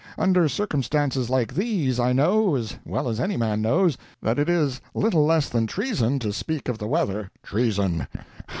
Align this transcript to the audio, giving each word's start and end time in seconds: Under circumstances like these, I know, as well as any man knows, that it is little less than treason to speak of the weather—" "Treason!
Under 0.17 0.49
circumstances 0.49 1.29
like 1.29 1.53
these, 1.53 1.99
I 1.99 2.11
know, 2.11 2.55
as 2.55 2.75
well 2.85 3.07
as 3.07 3.19
any 3.19 3.37
man 3.37 3.61
knows, 3.61 3.99
that 4.19 4.39
it 4.39 4.49
is 4.49 4.81
little 4.95 5.27
less 5.27 5.47
than 5.47 5.67
treason 5.67 6.17
to 6.17 6.33
speak 6.33 6.67
of 6.67 6.79
the 6.79 6.87
weather—" 6.87 7.29
"Treason! 7.43 8.07